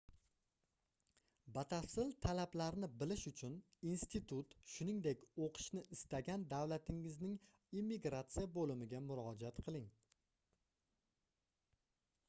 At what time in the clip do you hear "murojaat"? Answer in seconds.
9.13-9.63